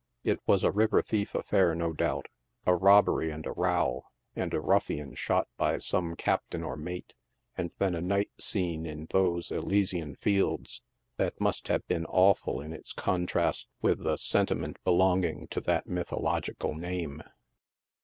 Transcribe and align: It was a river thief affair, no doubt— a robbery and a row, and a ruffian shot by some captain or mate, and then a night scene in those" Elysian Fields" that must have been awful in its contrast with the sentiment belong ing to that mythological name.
It 0.23 0.39
was 0.47 0.63
a 0.63 0.71
river 0.71 1.03
thief 1.03 1.35
affair, 1.35 1.75
no 1.75 1.93
doubt— 1.93 2.25
a 2.65 2.73
robbery 2.75 3.29
and 3.29 3.45
a 3.45 3.51
row, 3.51 4.01
and 4.35 4.51
a 4.51 4.59
ruffian 4.59 5.13
shot 5.13 5.47
by 5.57 5.77
some 5.77 6.15
captain 6.15 6.63
or 6.63 6.75
mate, 6.75 7.13
and 7.55 7.69
then 7.77 7.93
a 7.93 8.01
night 8.01 8.31
scene 8.39 8.87
in 8.87 9.05
those" 9.11 9.51
Elysian 9.51 10.15
Fields" 10.15 10.81
that 11.17 11.39
must 11.39 11.67
have 11.67 11.85
been 11.87 12.07
awful 12.07 12.59
in 12.61 12.73
its 12.73 12.93
contrast 12.93 13.67
with 13.83 13.99
the 14.01 14.17
sentiment 14.17 14.77
belong 14.83 15.23
ing 15.23 15.47
to 15.49 15.61
that 15.61 15.85
mythological 15.85 16.73
name. 16.73 17.21